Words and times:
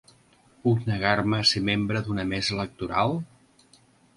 Puc 0.63 0.79
negar-me 0.91 1.41
a 1.45 1.47
ser 1.49 1.63
membre 1.67 2.03
d’una 2.09 2.25
mesa 2.33 2.57
electoral? 2.59 3.15